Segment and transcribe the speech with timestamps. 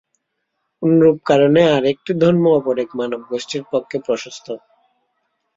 [0.81, 4.47] অনুরূপ কারণে আর একটি ধর্ম অপর এক মানবগোষ্ঠীর পক্ষে প্রশস্ত।